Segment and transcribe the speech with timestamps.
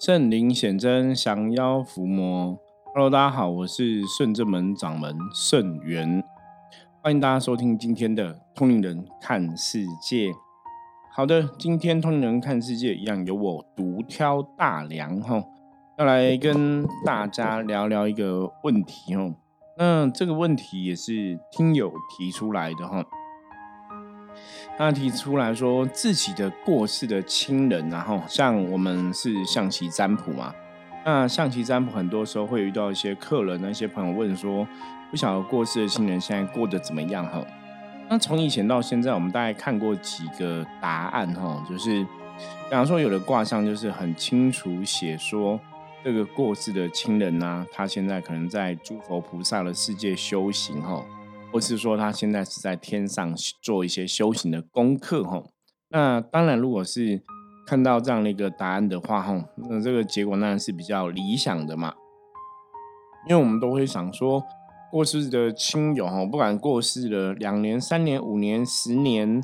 [0.00, 2.58] 圣灵显真，降妖伏魔。
[2.94, 6.24] Hello，大家好，我是圣正门掌门圣元，
[7.02, 10.32] 欢迎大家收听今天的通灵人看世界。
[11.14, 15.44] 好的，今天通灵人看世界一样由我独挑大梁哈，
[15.98, 19.34] 要来跟大家聊聊一个问题哈。
[19.76, 23.04] 那这个问题也是听友提出来的哈。
[24.78, 30.54] 他提出来说，自己的过世的亲人，然后像我们是象棋占卜嘛，
[31.04, 34.66] 那象棋占卜很多时候会遇到一些客人、那些朋友问说，
[35.10, 37.44] 不晓得过世的亲人现在过得怎么样哈？
[38.08, 42.02] 那从以前到现在，我们大概看过几个答案哈，就是
[42.68, 45.60] 比方说有的卦象就是很清楚写说，
[46.02, 51.04] 这个过世的亲人呢，他现在可能在诸佛菩萨的世界修行哈。
[51.52, 55.42] 或是说他现在是在天上做一些修行的功课哈，
[55.88, 57.22] 那当然如果是
[57.66, 61.94] 看到这样的一个答案的话哈，那这个结果当然是比较理想的嘛，
[63.28, 64.44] 因为我们都会想说
[64.92, 69.42] 过世的亲友哈，不管过世了两年、三年、五年、十年，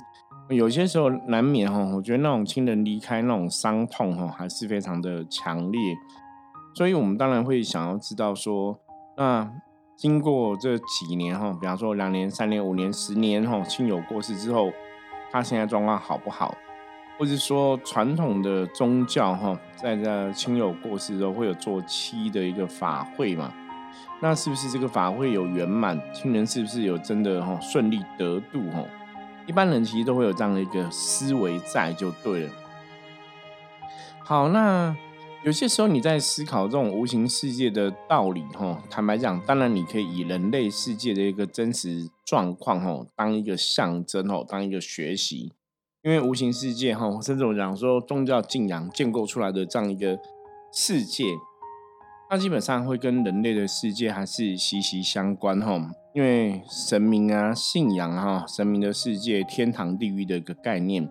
[0.49, 5.81] 有些时候难免哈，我觉得那种亲人离开那种伤痛哈，还是非常的强烈，
[6.77, 8.79] 所以我们当然会想要知道说
[9.17, 9.53] 那。
[9.97, 14.71] 经过这几年哈，比方说两年、三年、五年、十年哈，亲友过世之后，
[15.33, 16.55] 他现在状况好不好？
[17.19, 23.51] 或者说传统的宗教哈，在这亲友过世之后会有做七的一个法会嘛？
[24.21, 25.99] 那是不是这个法会有圆满？
[26.13, 28.85] 亲人是不是有真的哈顺利得度哈？
[29.47, 32.53] 一般人其实都会有这样的一个思维在就对了。
[34.19, 34.95] 好，那。
[35.47, 45.53] 有些时候你在思考这种无形世界的道理，哈，坦白讲，当然你可以以人类世界的一个真实状况，哈，当一个象征，哈，当一个学习。
[46.03, 50.19] 因为无形世界，哈，甚至我讲说宗教信仰建构出来的这样一个
[50.73, 51.23] 世界，
[52.29, 55.81] 它基本上会跟人类的世界还是息息相关，哈。
[56.13, 61.09] 因为神明啊、信仰哈、神明的世界、天堂、地狱的一个概念，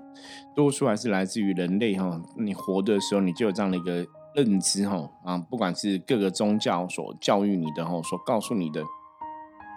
[0.54, 2.22] 多数还是来自于人类，哈。
[2.38, 4.06] 你活的时候，你就有这样的一个。
[4.36, 8.84] 认知哈啊，不管是各个宗教所教育你的哈，所告诉你的，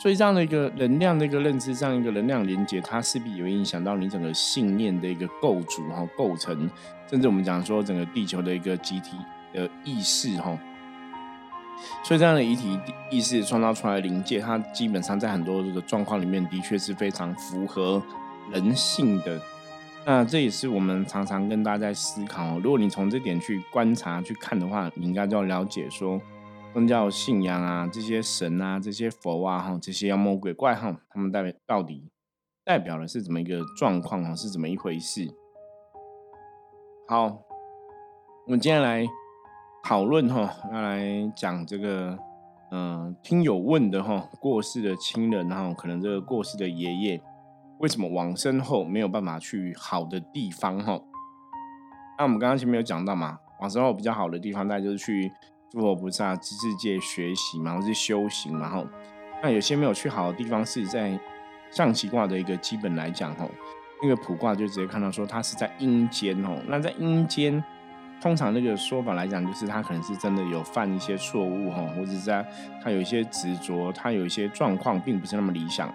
[0.02, 6.68] 所以这样的一个能量的一个认知，这样一个能量连接，它势必有影响到你整个信念的一个构筑哈构成，
[7.08, 9.16] 甚至我们讲说整个地球的一个集体
[9.52, 10.58] 的意识哈。
[12.02, 12.76] 所以这样的遗体
[13.10, 18.02] 意识创造出来的灵界，它基本上在很多这个状况里面，的确是非常符合
[18.50, 19.40] 人性的。
[20.10, 22.58] 那这也是我们常常跟大家在思考。
[22.60, 26.18] 如果你从这点去观察、去看的话，你应该就要了解说，
[26.72, 32.10] 宗教信仰啊，这些神啊，这些佛啊，哈，这些妖魔鬼怪哈，他们代表到底
[32.64, 34.34] 代表的是怎么一个状况啊？
[34.34, 35.28] 是怎么一回事？
[37.06, 37.42] 好，
[38.46, 39.06] 我们接下来
[39.84, 42.18] 讨论哈，要来讲这个，
[42.70, 47.22] 嗯，听友问的哈，过世的亲人哈，可能这个过世的爷爷。
[47.78, 50.78] 为什么往生后没有办法去好的地方？
[50.80, 51.00] 哈，
[52.18, 55.30] 那我们刚刚前面有讲到嘛，往生后比较好的地方，那就是去
[55.70, 58.84] 诸佛菩萨知识界学习嘛，或是修行嘛，哈。
[59.40, 61.18] 那有些没有去好的地方，是在
[61.70, 63.46] 象棋卦的一个基本来讲，哈，
[64.02, 66.60] 那个卜卦就直接看到说它是在阴间，哦。
[66.66, 67.62] 那在阴间，
[68.20, 72.44] 通常那个说法来讲，就是他可能是真的有犯一些错误，哈，或者在
[72.82, 75.88] 他有一些执着，他有一些状况，并不是那么理想。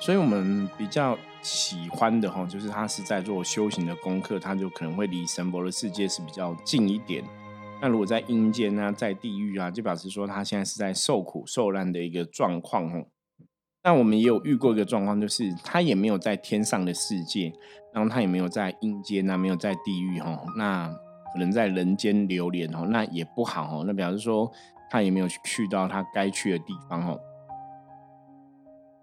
[0.00, 7.22] 所以我们比较喜欢的哈，就是他是在做修行的功课，他就可能会离神佛的世界是比较近一点。
[7.82, 13.06] 那如果在阴间啊，在地狱啊，就表示说他现在是在受苦受难的一个状况哦。
[13.82, 17.52] 那我们也有遇过一个状况，就是他也没有在天上的世界，
[17.94, 20.88] 然后他也没有在阴间啊，没有在地狱哈，那
[21.32, 23.84] 可能在人间流连哦，那也不好哦。
[23.86, 24.50] 那表示说
[24.90, 27.18] 他也没有去到他该去的地方哦。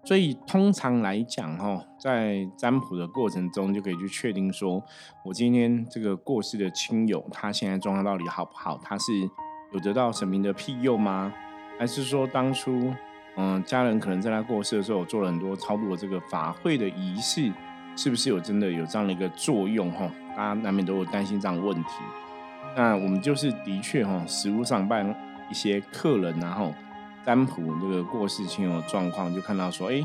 [0.08, 4.82] 所以通常来讲，哈，在占卜的过程中，就可以去确定说，
[5.22, 8.80] 我今天这个过世的亲友，他现在状况到底好不好？
[8.82, 9.12] 他是
[9.70, 11.30] 有得到神明的庇佑吗？
[11.78, 12.90] 还是说当初，
[13.36, 17.52] 嗯，家人可能在他过世的时候，做了很多超度的这个法会的仪式，
[17.94, 19.92] 是不是有真的有这样的一个作用？
[19.92, 21.90] 哈，大家难免都有担心这样的问题。
[22.74, 25.14] 那我们就是的确，哈，实物上办
[25.50, 26.72] 一些客人，然后。
[27.28, 30.02] 占卜这个过世亲友状况，就看到说，哎，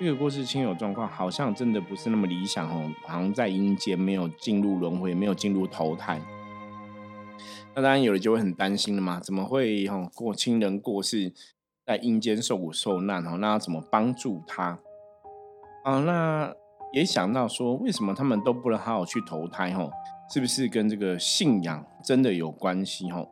[0.00, 6.18] 这个过世亲友状况好像真的不是那么理想哦，好像在阴间没有进入轮回，没有进入投胎。
[7.74, 11.34] 那当然有的就会很担心了嘛，怎么会哈过亲人过世
[11.84, 13.36] 在阴间受苦受难哦？
[13.36, 14.78] 那要怎么帮助他？
[15.84, 16.50] 啊，那
[16.94, 19.70] 也想到说，为什么他们都不能好好去投胎？
[19.74, 19.90] 哦，
[20.32, 23.10] 是不是跟这个信仰真的有关系？
[23.10, 23.28] 哦，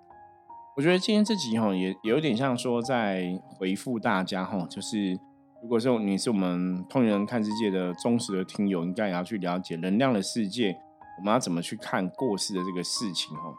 [0.74, 5.12] 我觉得今天这集哈也有点像说在回复大家哈，就是
[5.62, 10.74] 如果说你是我们通人看世界的忠实的听友，应该也要去了解能量的世界，
[11.18, 13.36] 我们要怎么去看过世的这个事情？
[13.36, 13.54] 哈，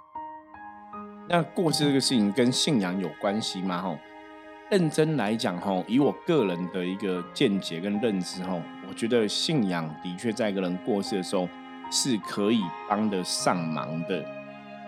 [1.30, 3.80] 那过世这个事情跟信仰有关系吗？
[3.80, 3.96] 哈？
[4.72, 8.60] 认真来讲，哈，以我个人的一个见解跟认知，哈，
[8.90, 11.48] 我觉得信仰的确在一个人过世的时候
[11.92, 14.26] 是可以帮得上忙的。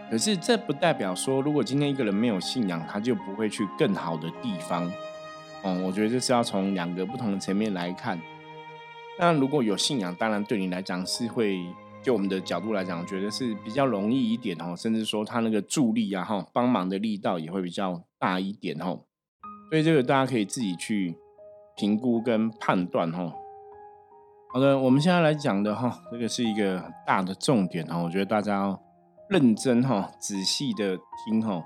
[0.09, 4.91] 可是这不代表说，如果今天一个人没有信仰，他就不会去更好的地方。
[5.63, 8.19] 嗯，我觉得这是要从两个不同的层面来看。
[9.17, 11.59] 那如果有信仰，当然对你来讲是会，
[12.03, 18.99] 就我们的角度来讲，觉得是比较容易一点哦，甚至说他那个助力啊，哈，帮忙的力道也会比较大一点哦。
[19.69, 21.15] 所以这个大家可以自己去
[21.75, 23.33] 评估跟判断哦。
[24.53, 28.77] 好的，我们现在来讲的哈，这个是一个大的重点哈，我觉得大家
[29.29, 31.63] 认真哈、仔细的听哈。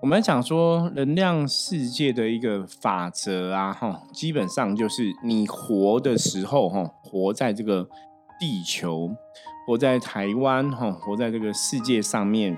[0.00, 7.88] 我们讲说能量世界的一个法则啊哈，基本上就是你活的时候哈，活在这个
[8.38, 9.10] 地球，
[9.66, 12.56] 活在台湾哈，活在这个世界上面，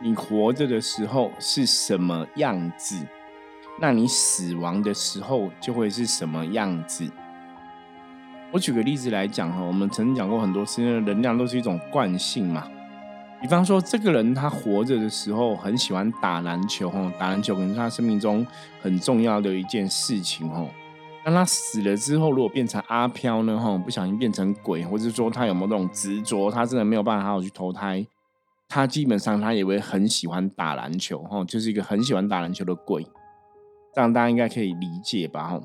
[0.00, 3.04] 你活着的时候是什么样子？
[3.80, 7.10] 那你死亡的时候就会是什么样子？
[8.52, 12.68] 我举个例子来讲哈，我们曾经讲过很多次，能量都是一种惯性嘛。
[13.40, 18.44] 比方说，这个人他活着的时候很喜欢打篮球哈，打篮球可能是他生命中
[18.82, 20.66] 很重要的一件事情哈。
[21.24, 28.04] 那他死了之后，如果变成阿飘呢哈，不小心变成鬼，或者说他有没有那种执着，他真的没有办法好好去投胎，
[28.68, 33.06] 他基本上他也会很喜欢打篮球哈，就是一个很喜欢打篮球的鬼。
[33.94, 35.46] 这样大家应该可以理解吧？
[35.48, 35.60] 哈，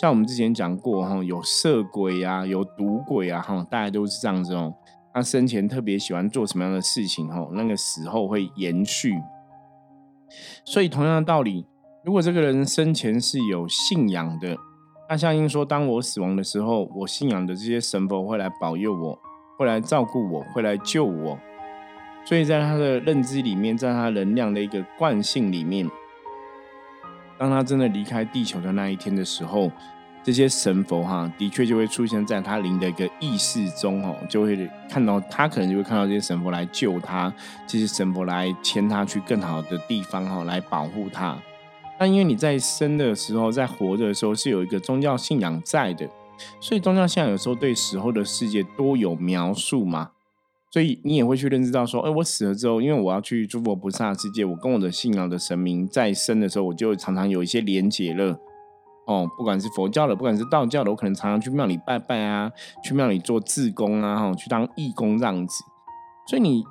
[0.00, 4.72] 像我们之前讲过，哈，有色鬼啊，有赌鬼啊，哈，大家都是这样子哦。
[5.16, 9.14] 他生前特别喜欢做什么样的事情，哈，那个死后会延续。
[10.62, 11.64] 所以同样的道理，
[12.04, 14.54] 如果这个人生前是有信仰的，
[15.08, 19.18] 那相应说，当我死亡的时候，我信仰的这些神佛会来保佑我，
[19.56, 21.38] 会来照顾我，会来救我。
[22.26, 25.90] 所以在他的认知里面，在他能量的一个惯性里面。
[27.38, 29.70] 当他真的离开地球的那一天的时候，
[30.26, 37.32] 这些神佛哈，的确就会出现在他灵的一个意识中哦，就会看到他可能就会看到这些神佛来救他，
[37.64, 41.38] 这些神佛来牵他去更好的地方哈，来保护他。
[42.00, 46.08] 那因为你在生的时候，在活着的时候是有一个宗教信仰在的，
[46.60, 50.10] 所以宗教信仰有时候对死后的世界多有描述嘛。
[50.72, 58.36] 所以你也会去认知到说，哎，我死了之后，因为我要去诸佛菩萨世界，我跟我的信仰的神明在生的时候，我就常常有一些连结了。
[59.06, 62.50] 哦，不管是佛教的，不管是道教的，我可能常常去庙里拜拜啊，
[62.82, 65.64] 去庙里做志工啊，哈，去当义工这样子。
[66.28, 66.64] 所以你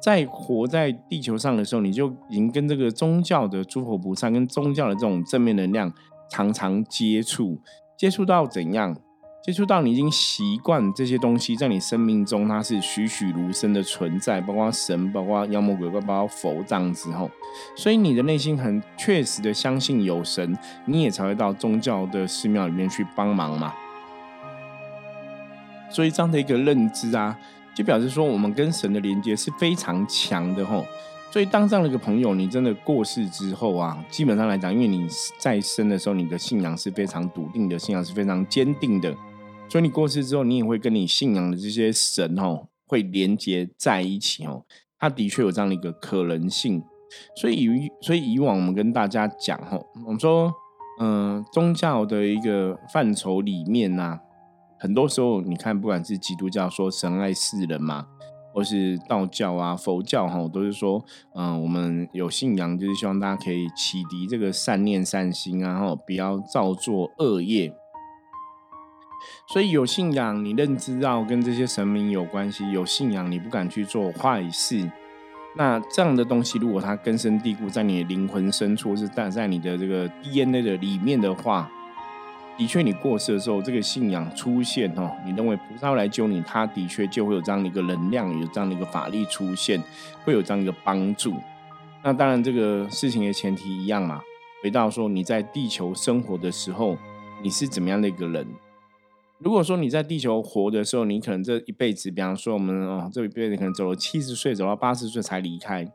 [0.00, 5.92] 在活在地球上的时候，你就已经跟这个宗教的诸佛菩萨跟宗教的这种正面能量
[6.30, 7.60] 常常接触，
[7.98, 8.96] 接触到怎样？
[9.42, 17.30] 接触到你已经习惯这些东西，在你生命中它是栩栩如生的存在，包括神，包括妖魔鬼怪，包括佛这样子吼，
[17.74, 23.72] 所以你的内心很确实的相信有神，你也才会到宗教的寺庙里面去帮忙嘛。
[25.88, 27.34] 所以这样的一个认知啊，
[27.74, 30.84] 就表示说我们跟神的连接是非常强的吼。
[31.30, 39.16] 所以当这样的一个朋友，你真的过世之后啊，基本上来讲，因为你在生的时候，你的信仰是非常笃定的，信仰是非常坚定的。
[39.70, 44.64] 所以你过世之后，你也会跟你信仰的这些神哦，会连接在一起哦。
[44.98, 46.82] 它的确有这样的一个可能性。
[47.36, 50.52] 所以以所以以往我们跟大家讲哈，我们说，
[51.00, 54.20] 嗯，宗教的一个范畴里面呢，
[54.78, 58.06] 很多时候你看，不管是基督教说神爱世人嘛，
[58.52, 67.74] 或是道教啊、佛教哈，都是说，嗯，我们有信仰，就是希望大家可以启迪这个善念、善心啊，哈，不要造作恶业。
[69.46, 74.90] 所以有信仰，你认知到跟这些神明有关系；有信仰，你不敢去做坏事。
[75.56, 81.68] 那这样的东西，如果它根深蒂固在你的灵魂深处，是在在你的这个 DNA 的里面的话，
[82.56, 89.82] 的确，你过世的时候，这个信仰出现哦，你认为菩萨来救你，他的确就会有这样的一个能量，有这样的一个法力出现，
[90.24, 91.34] 会有这样一个帮助。
[92.02, 94.20] 那当然，这个事情的前提一样嘛，
[94.62, 96.96] 回到说你在地球生活的时候，
[97.42, 98.46] 你是怎么样的一个人？
[99.42, 105.90] 如果说你在地球活的时候，你可能这一辈子，比方说我们哦，这一辈子可能走了七十岁，走到八十岁才离开，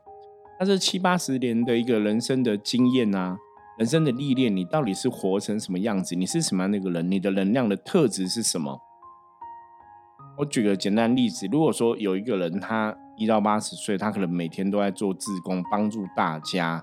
[0.58, 3.38] 那这七八十年的一个人生的经验啊，
[3.78, 6.16] 人生的历练，你到底是活成什么样子？
[6.16, 7.08] 你是什么样的一个人？
[7.08, 8.80] 你的能量的特质是什么？
[10.38, 16.82] 我举个简单例子，如果说有一个人他一到八十岁，他可能每天都在做自工，帮助大家，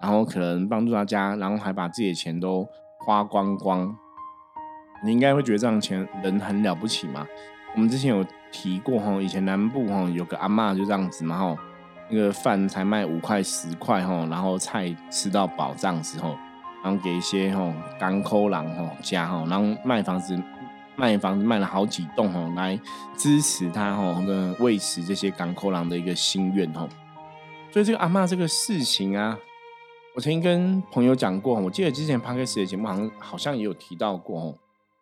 [0.00, 2.64] 然后可能帮助大家，然后还把自己的钱都
[3.04, 3.94] 花光光，
[5.04, 7.26] 你应该会觉得这样钱人很了不起嘛？
[7.74, 11.56] 我们之前有提过哈，以前南部哈有个阿妈就这样子嘛哈，
[12.08, 16.34] 那个饭才卖五块十块哈，然后菜吃到饱这样子哈，
[16.82, 20.40] 然后给一些哈港口郎哈家哈，然后卖房子。
[20.96, 22.78] 卖房子卖了好几栋哦，来
[23.16, 26.88] 支持他哦的维持这些港口郎的一个心愿哈。
[27.72, 29.36] 所以这个阿妈这个事情啊，
[30.14, 34.54] 我曾经跟朋友讲过，我记得之前 p 克斯的节目好像好像也有提到过哦。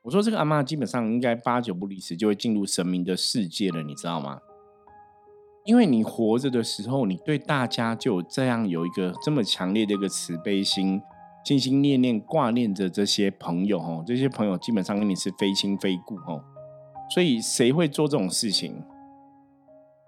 [0.03, 4.41] 我说这个阿妈基本上应该八九不离十就会进入神明的世界了，你知道吗？
[5.65, 11.01] 因为你活着的时候，你对大家就有这样有一个这么强烈的一个慈悲心。
[11.45, 16.41] 心心念念挂念着这些朋友哦，这些朋友基本上跟你是非亲非故哦，
[17.13, 18.81] 所以谁会做这种事情？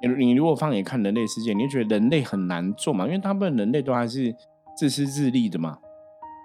[0.01, 4.33] 你你如果放眼看人类世界，你就觉得人类很难做嘛，因为大部分人类都还是
[4.77, 5.79] 自私自利的嘛。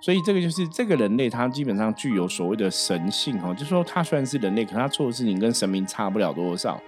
[0.02, 6.82] 所以这个就是这个人类，他基本上具有所谓的神性哦，就说他虽然是人类，可他做的事情跟神明差不了多少。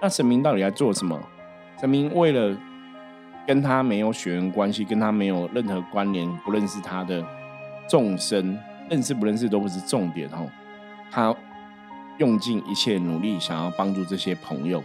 [0.00, 1.20] 那神明到底在做什么？
[1.80, 2.56] 神明为了
[3.46, 7.24] 跟他没有血缘关系，跟他没有任何关联，不认识他的。
[7.86, 10.50] 众生认识不认识都不是重点哦，
[11.10, 11.36] 他
[12.16, 14.82] 用尽一切努力想要帮助这些朋友，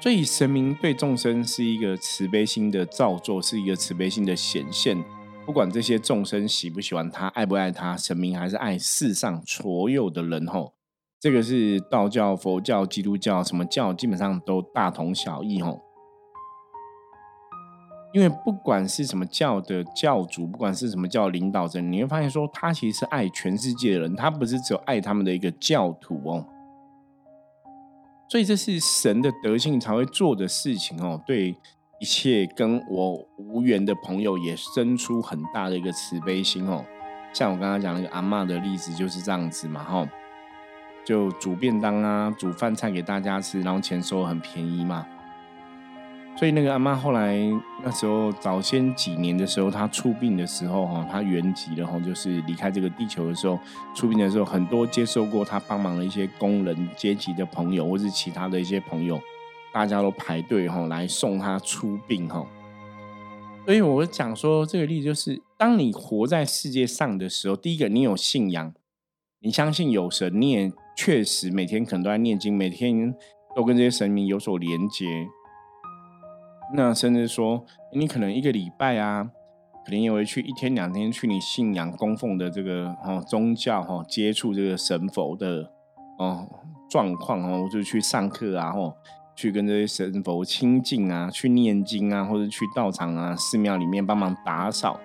[0.00, 4.98] 所以神明对众生是一个慈悲心的造作，是一个慈悲心的显现。
[5.48, 10.74] 不管这些众生喜不喜欢他，爱不爱他，神明还是爱世上所有的人吼。
[11.18, 15.80] 这个是道教、佛教、基督教什么教，基本上都大同小异吼。
[18.12, 26.44] 因为不管是什么教的教主，不管是什么教领导者，你会发现说，他其实是爱全世界的人，他不是只有爱他们的一个教徒哦。
[28.28, 31.18] 所以这是神的德性才会做的事情哦。
[31.26, 31.56] 对
[32.00, 36.84] 一切跟我无缘的朋友，也生出很大的一个慈悲心哦。
[37.32, 40.08] 像我刚刚讲那个阿妈的例子就是这样子嘛，哈，
[41.04, 45.04] 就煮便当啊，煮饭菜给大家吃，然后钱收很便宜嘛。
[46.36, 47.36] 所以那个阿妈后来
[47.82, 53.58] 那时候早先几年的时候，她出殡的时候哈，她圆寂了哈，就是离开这个地球的时候，
[53.92, 59.20] 出殡的时候，很多接受过她帮忙的一些工人阶级的朋友，或是其他的一些朋友，
[59.78, 62.44] 大家都排队哈来送他出殡哈。
[63.64, 68.74] 所以我讲说这个例子就是，当你活在世界上的时候，第一个你有信仰，
[69.38, 73.14] 你相信有神，你也确实每天可能都在念经，每天
[73.54, 75.28] 都跟这些神明有所连接。
[76.74, 79.30] 那甚至说，你可能一个礼拜啊，
[79.86, 85.70] 可能也会去一天两天去你信仰供奉的这个哦宗教哈，接触这个神佛的
[86.18, 86.48] 哦
[86.90, 88.96] 状况哦，就去上课啊，或
[89.38, 94.98] 去跟这些神佛亲近啊，去念经啊，或者去道场啊、寺庙里面帮忙打扫。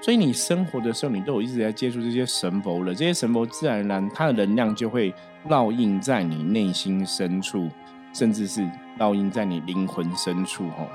[0.00, 5.12] 所以你生活的时候，你都有一直在接触这些神佛了，这些神佛自然而然，它的能量就会
[5.46, 7.68] 烙印在你内心深处。
[8.14, 8.66] 甚至是
[8.98, 10.88] 烙印在你灵魂深处，吼。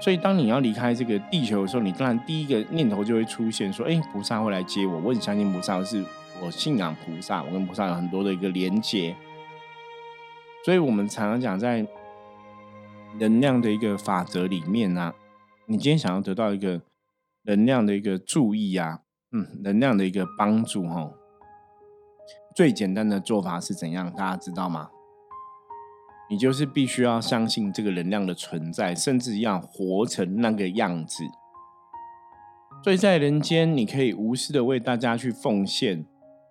[0.00, 6.04] 所以当你要离开这个地球的时候，你当然第一个念头就会出现，说：“哎，菩萨会来接我。”我很相信菩萨，是
[6.42, 9.14] 我信仰菩萨，我跟菩萨有很多的一个连接。
[10.64, 11.86] 所以我们常常讲，在
[13.18, 15.14] 能量的一个法则里面呢，
[15.66, 16.82] 你今天想要得到一个
[17.44, 19.00] 能量的一个注意啊，
[19.32, 21.14] 嗯，能量的一个帮助，吼，
[22.54, 24.12] 最简单的做法是怎样？
[24.12, 24.90] 大家知道吗？
[26.28, 31.24] 你就是必须要相信这个能量的存在，甚至要活成那个样子。
[32.84, 36.06] 所以在人间，你可以无私的为大家去奉献，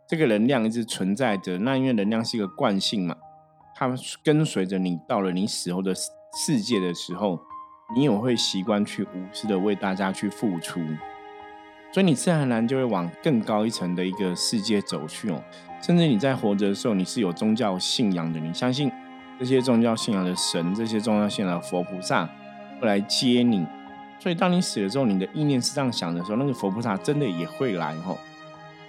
[0.10, 1.60] 这个能量一直存在着。
[1.60, 3.16] 那因为能量是一个惯性嘛，
[3.80, 3.90] 它
[4.22, 7.40] 跟随着你到了你死后的世界的时候，
[7.96, 10.82] 你也会习惯去无私的为大家去付出。
[11.94, 15.42] 所以你自然而然就会往更高一层的一个世界走去哦。
[15.82, 18.92] 甚至你在活着的时候，你是有宗教信仰的，你相信。
[19.40, 22.30] 这些宗教信仰的神，这些宗教信仰的佛菩萨
[22.82, 23.66] 会来接你，
[24.20, 28.18] 所以当你死了之后，你的意念是这样想的时候，那个佛菩萨真的也会来哦。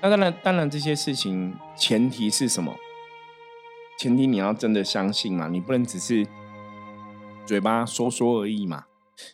[0.01, 2.75] 那当然，当然这些事情前提是什么？
[4.01, 6.27] 前提你要真的相信嘛，你不能只是
[7.45, 8.85] 嘴巴说说而已嘛。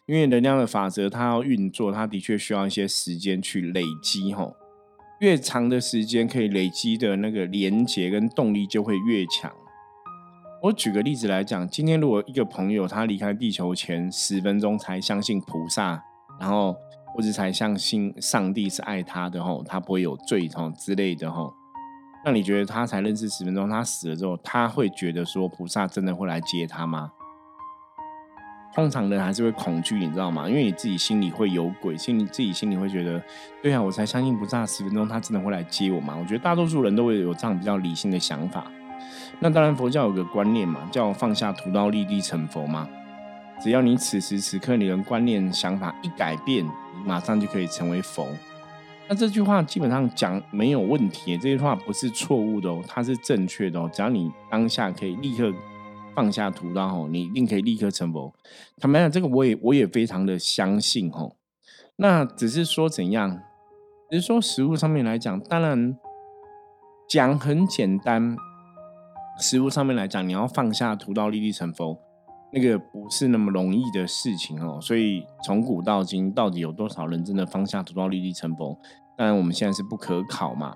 [0.07, 4.57] 因为能量的法则，它要运作，它的确需要一些时间去累积吼。
[5.21, 9.53] 越长的时间可以累积的那个连接跟动力就会越强。
[10.65, 16.03] 我举个例子来讲，今天如果一个朋友他离开地球前十分钟才相信菩萨，
[16.41, 16.75] 然后
[17.15, 21.55] 或者才相信上帝是爱他的吼，他不会有罪吼之类的吼，
[22.26, 27.12] 那你觉得他才认识十分钟，他死了之后，他会觉得说菩萨真的会来接他吗？
[28.75, 30.49] 通常人还是会恐惧，你知道吗？
[30.49, 33.23] 因为你自己心里会有鬼，心里自己心里会觉得，
[33.62, 36.16] 对啊，我才相信菩萨十分钟，他真的会来接我吗？
[36.18, 38.66] 我觉得大多数人都会有这样比较理性的想法。
[39.38, 42.88] 那当然，佛教有个观念嘛，叫放下屠刀立地成佛嘛。
[43.61, 46.66] 只要你此时此刻你的观念想法一改变，
[47.04, 48.26] 马上就可以成为佛。
[49.09, 53.91] 那这句话基本上讲没有问题，这句话不是错误的哦，它是正确的哦。
[53.93, 55.53] 只要你当下可以立刻。
[56.15, 58.33] 放下屠刀哦，你一定可以立刻成佛。
[58.79, 61.37] 坦白讲，这个我也我也非常的相信哦。
[61.97, 63.43] 那只是说怎样？
[64.11, 65.95] 只是说实物上面来讲，当然
[67.07, 68.35] 讲很简单。
[69.39, 72.01] 实物上面来讲，你要放下屠刀立地成佛，
[72.57, 74.81] 那个不是那么容易的事情哦。
[74.81, 78.77] 所以从古到今，到底有多少人真的放下屠刀立地成佛？
[79.17, 80.75] 当然我们现在是不可考嘛。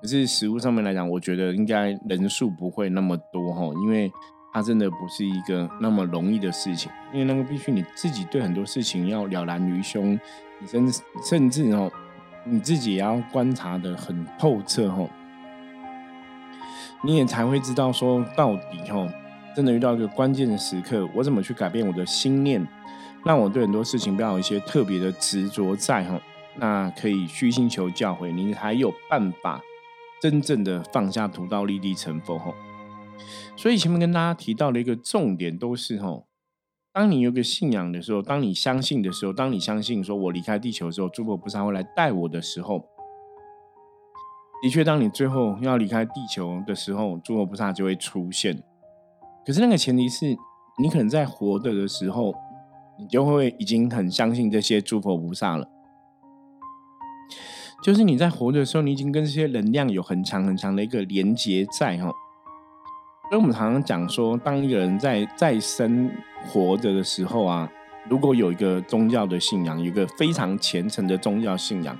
[0.00, 4.10] 可是实物上面来讲，我觉得应该人数不会那么多哈，因为。
[4.50, 10.18] 它真的不是一个那么容易的事情，因为那个必须你自己对很多事情要了然于胸，
[10.58, 10.90] 你甚
[11.22, 11.92] 甚至哦，
[12.44, 15.08] 你自己也要观察的很透彻哦，
[17.04, 19.06] 你也才会知道说到底哦，
[19.58, 22.64] 真的遇到一个关键的时刻，我怎么去改变我的心念，
[23.24, 26.20] 让我对很多事情不要有一些特别的执着在哈，
[26.58, 29.60] 那可以虚心求教诲，你才有办法
[30.22, 32.54] 真正的放下屠刀立地成佛哈。
[33.56, 36.28] 所以前面跟大家提到的一个重点都是吼，
[36.92, 42.86] 当你有个信仰的时候，当你相信的时候，当你相信说我离开地球的时候，诸佛菩萨会来带我的时候，
[44.62, 48.62] 的确，当你最后要离开地球的时候，诸佛菩萨就会出现。
[49.48, 50.36] 可是那个前提是
[50.76, 52.34] 你可能在活着的时候，
[52.98, 55.66] 你就会已经很相信这些诸佛菩萨了。
[57.82, 62.12] 就是你在活着的时候，你已经跟这些能量有很强很强的一个连接在哈。
[63.30, 66.10] 所以我们常常讲说，当一个人在在生
[66.46, 67.66] 活着的时候啊，
[68.10, 71.96] 如果有一个宗教的信仰，有一个非常虔诚的宗教信仰，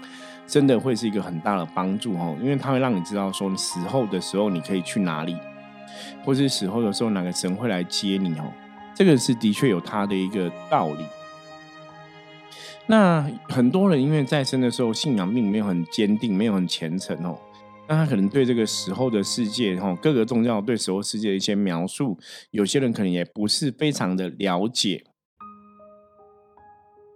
[0.47, 5.35] 真的会是一个很大的帮助哈，因为它会让你知道说，你死后的时候你可以去哪里，
[6.25, 8.53] 或是死后的时候哪个神会来接你哦，
[8.95, 11.05] 这个是的确有他的一个道理。
[12.87, 17.39] 那很多人因为在生的时候信仰并没有很坚定，没有很虔诚哦。
[17.87, 22.19] 那他可能对这个死后的世界，哈，各个宗教对死后世界的一些描述，
[22.51, 25.05] 有些人可能也不是非常的了解。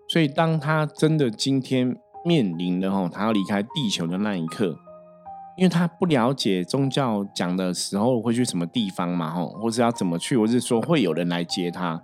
[0.08, 4.78] 所以，当他真的今天面临了哈，他要离开地球的那一刻，
[5.56, 12.02] 因为他不了解宗教讲的时候会去什么地方嘛，吼，或者要怎么去，或是说会有人来接他。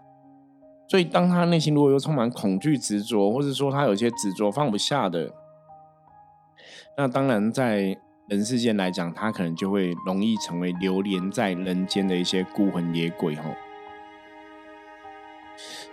[0.89, 5.33] 所以，当他内心如果又充满恐惧、执着，或者说他有些执着放不下的，
[6.97, 7.99] 那当然在。
[8.29, 13.45] 人世间来讲，他可能就会容易成为流连在人间的一些孤魂野鬼吼。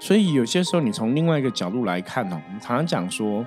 [0.01, 3.45] 所以有些时候，你从另外一个角度来看哦，我们常常讲说，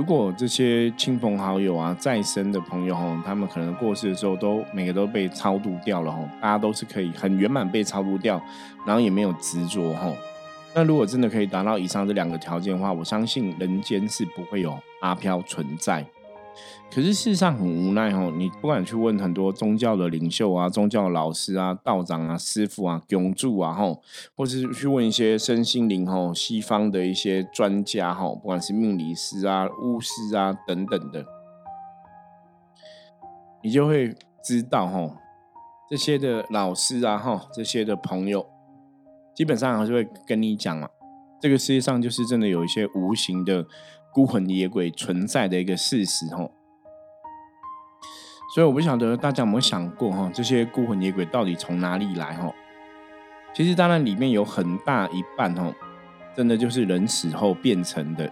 [0.00, 8.42] 如果这些亲朋好友啊、再生的朋友吼，他们可能过世的时候都每个都被超度掉了吼，大家都是可以很圆满被超度掉，
[8.86, 10.16] 然后也没有执着吼。
[10.74, 16.02] 那如果真的可以达到以上这两个条件的话，我相信人间是不会有阿飘存在。
[16.92, 24.02] 可是事实上很无奈哦，你不管去问很多宗教的领袖啊、宗教老师啊、道长啊、师傅啊、永助啊，吼，
[24.36, 31.24] 或是去问一些身心灵吼、西方的一些专家吼，不管是命理师啊、巫师啊等等的，
[33.62, 35.14] 你就会知道吼，
[35.88, 38.44] 这些的老师啊，吼，这些的朋友，
[39.34, 40.90] 基本上还是会跟你讲啊，
[41.40, 43.64] 这个世界上就是真的有一些无形的。
[44.12, 46.50] 孤魂野鬼存在的一个事实，吼。
[48.54, 52.52] 所以我不晓得大家有没有想过，哈，这些孤魂野鬼到底从哪里来，哈？
[53.54, 55.72] 其实当然里面有很大一半，吼，
[56.36, 58.28] 真的就是人死后变成的。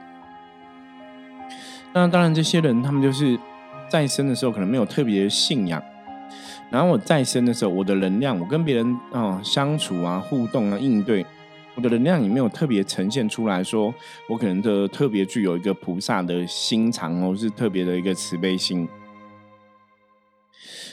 [1.92, 3.38] 那当然，这些人他们就是
[3.88, 5.80] 再生的时候可能没有特别的信仰，
[6.70, 11.24] 然后我再生的时候，我的能量，我跟别人啊相处啊、互动啊、应对。
[11.78, 13.94] 我的能量也没有特别呈现出来说，
[14.28, 18.88] 我可能的特别具有一个菩萨的心肠哦，是特别的一个慈悲心。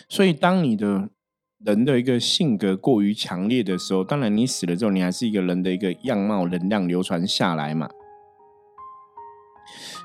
[0.07, 1.09] 所以，当你的
[1.57, 7.89] 人的一个性格过于强烈的时候，当然你死了之后，你还是一个人的一个样貌能量流传下来嘛。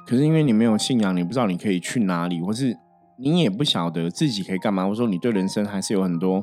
[0.07, 2.75] 可是因为你没有信仰，你不知道你可以去哪里，或是
[3.19, 4.85] 你也不晓得自己可以干嘛。
[4.85, 6.43] 或者说，你对人生还是有很多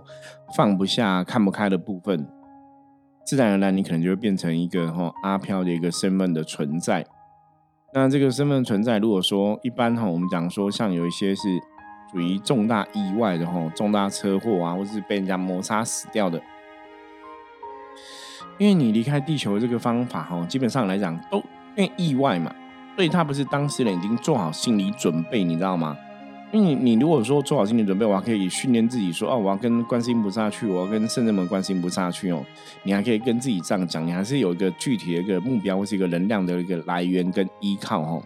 [0.55, 2.36] 放不下、看不开的部分。
[3.27, 7.05] 自然而然，你可能就会变成一个哈阿飘的一个身份的存在。
[7.93, 11.41] 那这个身份存在，如果说一般哈，我们讲说像有一些是
[12.09, 16.41] 属于重大意外的吼，重大车祸啊，或是被人家谋杀死掉的。
[18.57, 21.43] 因为你离开地球这个方法哈，基本上来讲都
[21.75, 22.55] 因为意外嘛，
[22.95, 25.97] 所以他不是当事人已经做好心理准备，你知道吗？
[26.53, 32.41] 因为你你如果说做好心理准备，我还可以训练自己说哦，我要跟观世音菩萨去，我要跟圣人们观世音菩萨去哦。
[32.83, 38.23] 你还可以跟自己这样讲，你还是有一个具体的一个目标或是一个能量的一个来源跟依靠哦。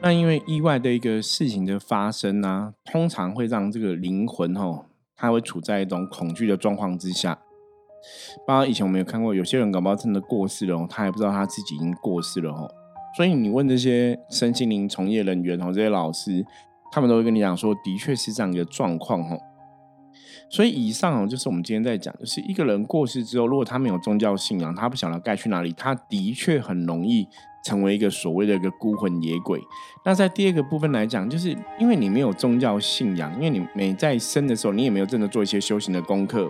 [0.00, 4.84] 那因为意外的一个事情的发生呢，通常会让这个灵魂哦，
[5.16, 7.36] 它会处在一种恐惧的状况之下。
[8.46, 12.70] 包括以前我们有看过，有些人搞不好真的过世了，他还不知道他自己已经过世了哦。
[13.16, 16.46] 所以你问这些身心灵从业人员哦，这些老师。
[16.90, 19.38] 他们都会跟你讲说，的确是这样一个状况哦。
[20.48, 27.26] 所以以上哦，就是我们今天在讲，就是一个人过世之后，如果他没有宗教信仰，他不晓得该去哪里，他的确很容易
[27.64, 29.60] 成为一个所谓的一个孤魂野鬼。
[30.04, 36.48] 那在第二个部分来讲，就是因为你没有宗教信仰，因为你没在生的时候，你也没有真的做一些修行的功课。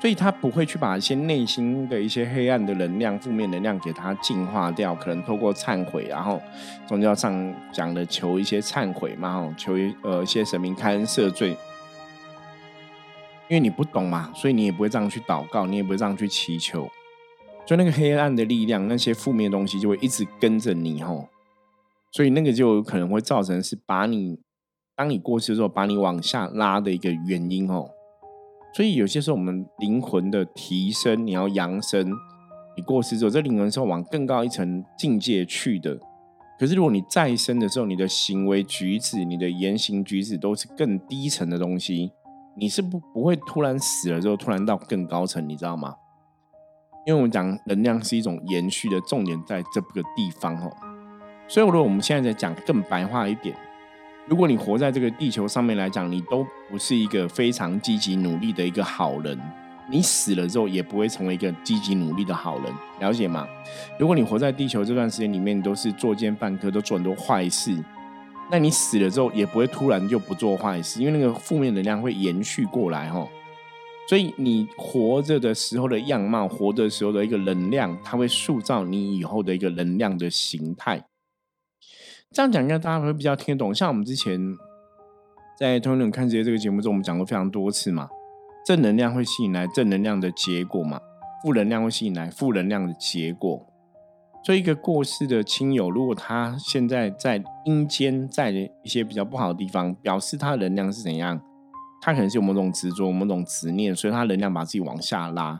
[0.00, 6.40] 所以他不会去把一些内心的一些黑暗的能量、负面能量给他净化掉，可能透过忏悔，然后
[6.86, 11.56] 宗教上讲的求一些忏悔嘛，吼，求呃一些神明开恩赦罪。
[13.48, 16.88] 因为你不懂嘛，所以你也不会这样去祷告，你也不会这样去祈求，
[17.66, 21.28] 所以那个黑暗的力量、那些负面的东西就会一直跟着你，吼，
[22.12, 24.38] 所以那个就有可能会造成是把你
[24.94, 27.90] 当你过世之后把你往下拉的一个原因，哦。
[28.78, 32.12] 所以有些时候，我们灵魂的提升，你要扬升，
[32.76, 35.98] 你过世之后，这灵魂是往更高一层境界去的。
[36.60, 42.12] 可是如果你再生的时候，你的行为举止、你的言行举止都是更低层的东西，
[42.56, 45.96] 你是不不会突然死了之后突然到更高层，你知道吗？
[47.04, 50.70] 因为我们讲能量是一种延续的重点，在这个地方哦。
[51.48, 53.56] 所以如果我们现在在讲更白话一点。
[54.28, 59.40] 如果你活在这个地球上面来讲，你都不是一个非常积极努力的一个好人，
[59.90, 63.48] 你死了之后也不会成为一个积极努力的好人，了解吗？
[63.98, 67.82] 如果你活在地球这段时间里面，你都是作奸犯科，都做很多坏事，
[68.50, 73.26] 那你死了之后也不会突然就不做坏事，因为那个负面能量会延续过来哈。
[74.10, 81.02] 所以你活着的时候的样貌，活的时候的一个能量，它会塑造你以后的一个能量的形态。
[82.30, 83.74] 这样讲应该大家会比较听得懂。
[83.74, 84.38] 像我们之前
[85.58, 88.08] 在《通人看世界》这个节目中，我们讲过非常多次嘛。
[88.66, 91.00] 正能量会吸引来正能量的结果嘛，
[91.42, 93.66] 负能量会吸引来负能量的结果。
[94.44, 101.40] 所以，一个过世的亲友，如果他现在在阴间，在一些比较不好的地方，表示他的能量是怎样？
[102.02, 105.58] 他可能是有某种执着、某种执念，所以他能量把自己往下拉。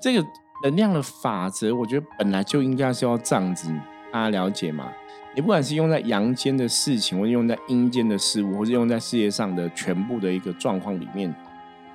[0.00, 0.24] 这个
[0.62, 3.68] 能量的法则，我觉得本来就应该是要这样子，
[4.12, 4.92] 大家了解吗？
[5.34, 11.34] 你不管是用在阳间的事情，或者用在阴间的事物，或者用在世界上的全部的一个状况里面，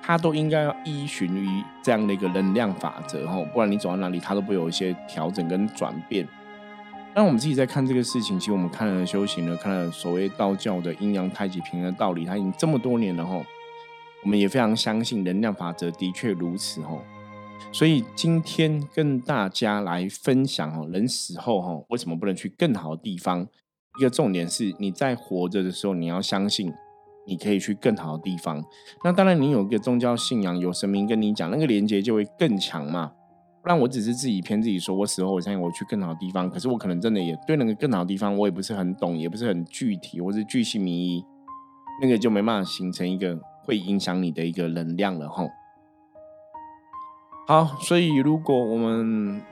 [0.02, 6.28] 它都应该要依循于这样的一个能量法则，吼，不然你走到哪里，它都会有一些调整跟转变。
[7.14, 13.42] 那我们自己在看这个事情，其实我们看了修行了，看了所谓道教的阴阳太极平衡的道理，它已经这么多年了，吼，
[14.22, 17.02] 我们也非常相信能量法则的确如此，吼。
[17.72, 23.46] 所以今天跟大家来分享哦，人死后哈，为什么不能去更好的地方？
[23.98, 26.72] 一个重点是，你在活着的时候，你要相信
[27.26, 28.64] 你可以去更好的地方。
[29.04, 33.12] 那当然，你有一个宗教信仰，有神明跟你讲，那个连接就会更强嘛。
[33.62, 41.24] 不然，我只是自己骗自己说，我死后我相信我去更好的地方，可是我可能真的也对那个更好的地方，我也不是很懂，也不是很具体，或是具细迷疑，
[42.00, 45.46] 那个就没办法形成一个会影响你的一个能量了哈。
[47.50, 49.42] 好，所以如果我们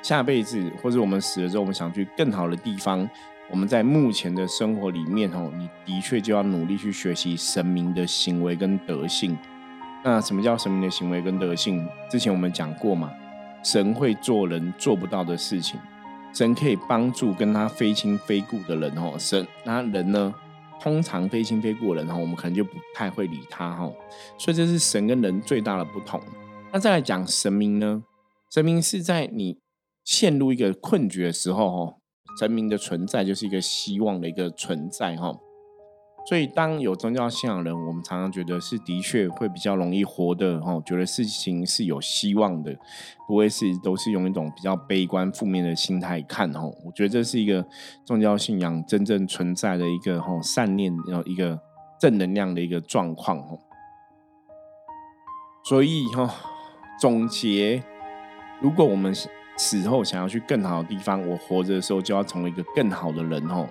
[0.00, 3.06] 下辈子或者我们死了之后，我们想去更好的地方，
[3.50, 9.36] 我们在目前的生活里面哦，你的确就要努力去学习神明的行为跟德性。
[10.02, 11.86] 那什么叫神明的行为跟德性？
[12.10, 13.10] 之前我们讲过嘛，
[13.62, 15.78] 神会做人做不到的事情，
[16.32, 20.34] 神可以帮助跟他非亲非故的人哦，神那人呢，
[20.80, 23.92] 通常非亲非故的人哈，我们可能就不太会理他哈，
[24.38, 26.18] 所以这是神跟人最大的不同。
[26.72, 28.02] 那再来讲神明呢？
[28.50, 29.58] 神明是在你
[30.04, 31.96] 陷入一个困局的时候，哈，
[32.40, 35.38] 神明的存在就是一个希望的一个存在，哈。
[36.26, 42.74] 所以，当有宗教信仰人，我们常常觉得是的确会比较容易活的，哈，觉得事情是有希望的，
[43.26, 46.62] 不会是都是用一种比较悲观负面的心态看，哈。
[46.62, 47.66] 我觉得这是一个
[48.04, 51.60] 宗教信仰真正存在的一个，哈，善念，然后一个
[52.00, 53.58] 正能量的一个状况，哈。
[55.64, 56.50] 所以，哈。
[57.02, 57.82] 总结：
[58.60, 59.12] 如果我们
[59.56, 63.68] 死后想要去更好的地方，我活着的时候就要成为一个更好的人哦。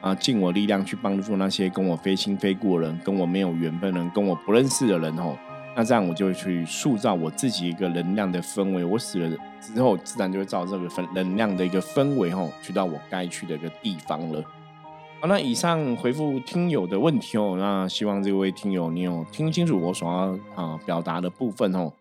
[0.00, 5.38] 啊，尽我力量去帮助那些跟我非亲非故的人，跟我没有缘分的人，跟我不认识的人哦。
[5.76, 8.84] 那这样我就去塑造我自己一个能量的氛围。
[8.84, 14.42] 我死了之后，自然就会照这个分能量的一个氛围吼，去到我该去的一个地方了。
[15.20, 17.54] 好，那以上回复听友的问题哦。
[17.56, 21.92] 那希望这位听友你有听清楚我所要啊表达的部分哦。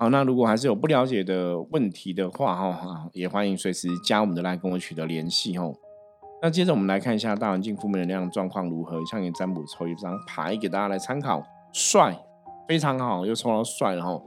[0.00, 5.74] 好，那如果还是有不了解的问题的话哈，也欢迎随时加我们的来跟我取得联系哦。
[6.40, 11.42] 那接着我们来看一下大环境负面能量状况如何，向你占卜抽一张牌给大家来参考。
[11.70, 12.18] 帅，
[12.66, 14.22] 非常好，又抽到帅了哈。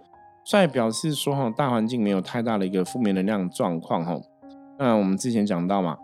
[0.45, 4.21] 帅表示说哈，大环境没有太大的一个负面能量状况哈。
[4.77, 5.97] 那我们之前讲到嘛。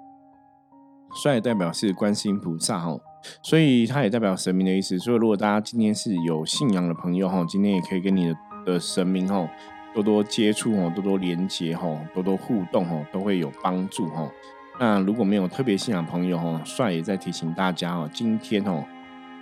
[1.14, 2.98] 帅代表是观世音菩萨哈，
[3.44, 4.98] 所以它也代表神明的意思。
[4.98, 9.50] 所以如果大家今天是有信仰的朋友哈，今天也可以跟你的的神明哈
[9.94, 14.30] 多多接触哦，多多连接哈，多多互动哦，都会有帮助哈。
[14.80, 18.86] 那如果没有特别信仰朋友哈，帅也在提醒大家哦，今天哦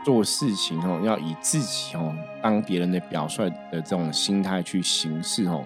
[0.03, 5.65] 做事情哦要以自己哦当别人的表率的这种心态去行事哦。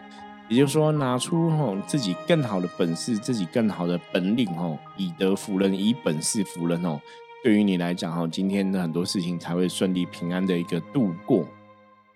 [0.50, 7.00] 也就是说，拿出吼自己更好的本事，自己更好的本领吼，以德服人，以本事服人哦。
[7.42, 11.48] 对于你来讲哈，今天的很多事情才会顺利平安的一个度过。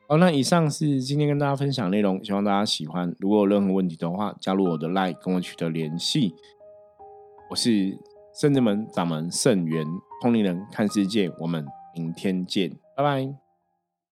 [0.07, 3.11] 好，那以上是今天跟大家分享内容，希望大家喜欢。
[3.19, 6.35] 如果有任何问题的话，加入我的 LINE 跟我取得联系。
[7.49, 7.97] 我是
[8.33, 9.83] 圣智门掌门圣元
[10.21, 11.65] 通灵人，看世界，我们
[11.95, 13.44] 明天见，拜拜。